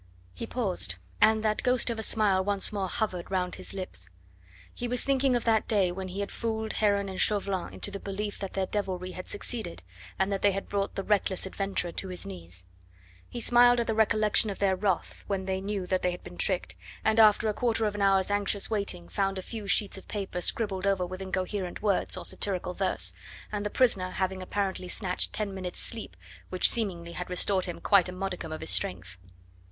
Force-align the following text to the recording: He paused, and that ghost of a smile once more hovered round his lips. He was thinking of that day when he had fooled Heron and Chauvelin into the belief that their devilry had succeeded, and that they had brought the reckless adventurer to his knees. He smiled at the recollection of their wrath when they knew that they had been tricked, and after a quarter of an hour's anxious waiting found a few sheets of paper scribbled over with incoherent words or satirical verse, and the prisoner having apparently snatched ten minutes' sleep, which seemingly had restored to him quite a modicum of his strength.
He 0.33 0.47
paused, 0.47 0.95
and 1.21 1.43
that 1.43 1.61
ghost 1.61 1.91
of 1.91 1.99
a 1.99 2.01
smile 2.01 2.43
once 2.43 2.73
more 2.73 2.87
hovered 2.87 3.29
round 3.29 3.53
his 3.53 3.71
lips. 3.71 4.09
He 4.73 4.87
was 4.87 5.03
thinking 5.03 5.35
of 5.35 5.43
that 5.45 5.67
day 5.67 5.91
when 5.91 6.07
he 6.07 6.21
had 6.21 6.31
fooled 6.31 6.73
Heron 6.73 7.07
and 7.07 7.21
Chauvelin 7.21 7.71
into 7.71 7.91
the 7.91 7.99
belief 7.99 8.39
that 8.39 8.53
their 8.53 8.65
devilry 8.65 9.11
had 9.11 9.29
succeeded, 9.29 9.83
and 10.17 10.33
that 10.33 10.41
they 10.41 10.53
had 10.53 10.67
brought 10.67 10.95
the 10.95 11.03
reckless 11.03 11.45
adventurer 11.45 11.91
to 11.91 12.07
his 12.07 12.25
knees. 12.25 12.65
He 13.29 13.39
smiled 13.39 13.79
at 13.79 13.85
the 13.85 13.93
recollection 13.93 14.49
of 14.49 14.57
their 14.57 14.75
wrath 14.75 15.23
when 15.27 15.45
they 15.45 15.61
knew 15.61 15.85
that 15.85 16.01
they 16.01 16.09
had 16.09 16.23
been 16.23 16.35
tricked, 16.39 16.75
and 17.05 17.19
after 17.19 17.47
a 17.47 17.53
quarter 17.53 17.85
of 17.85 17.93
an 17.93 18.01
hour's 18.01 18.31
anxious 18.31 18.71
waiting 18.71 19.07
found 19.07 19.37
a 19.37 19.43
few 19.43 19.67
sheets 19.67 19.99
of 19.99 20.07
paper 20.07 20.41
scribbled 20.41 20.87
over 20.87 21.05
with 21.05 21.21
incoherent 21.21 21.83
words 21.83 22.17
or 22.17 22.25
satirical 22.25 22.73
verse, 22.73 23.13
and 23.51 23.63
the 23.63 23.69
prisoner 23.69 24.09
having 24.09 24.41
apparently 24.41 24.87
snatched 24.87 25.31
ten 25.31 25.53
minutes' 25.53 25.79
sleep, 25.79 26.15
which 26.49 26.71
seemingly 26.71 27.11
had 27.11 27.29
restored 27.29 27.65
to 27.65 27.69
him 27.69 27.79
quite 27.79 28.09
a 28.09 28.11
modicum 28.11 28.51
of 28.51 28.61
his 28.61 28.71
strength. 28.71 29.17